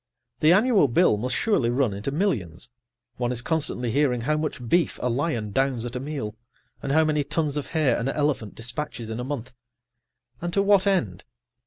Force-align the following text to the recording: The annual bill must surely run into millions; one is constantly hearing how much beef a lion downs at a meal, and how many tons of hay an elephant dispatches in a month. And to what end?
The 0.39 0.51
annual 0.51 0.87
bill 0.87 1.15
must 1.17 1.35
surely 1.35 1.69
run 1.69 1.93
into 1.93 2.09
millions; 2.09 2.71
one 3.17 3.31
is 3.31 3.43
constantly 3.43 3.91
hearing 3.91 4.21
how 4.21 4.35
much 4.35 4.67
beef 4.67 4.97
a 4.99 5.11
lion 5.11 5.51
downs 5.51 5.85
at 5.85 5.95
a 5.95 5.99
meal, 5.99 6.33
and 6.81 6.91
how 6.91 7.05
many 7.05 7.23
tons 7.23 7.55
of 7.55 7.67
hay 7.67 7.93
an 7.93 8.09
elephant 8.09 8.55
dispatches 8.55 9.11
in 9.11 9.19
a 9.19 9.23
month. 9.23 9.53
And 10.41 10.51
to 10.53 10.63
what 10.63 10.87
end? 10.87 11.23